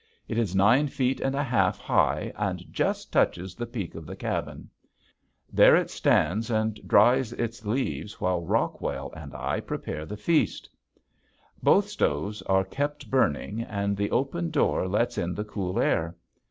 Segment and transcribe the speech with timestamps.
[0.27, 4.15] It is nine feet and a half high and just touches the peak of the
[4.15, 4.67] cabin.
[5.53, 10.67] There it stands and dries its leaves while Rockwell and I prepare the feast.
[10.67, 15.79] [Illustration: SUPERMAN] Both stoves are kept burning and the open door lets in the cool
[15.79, 16.15] air.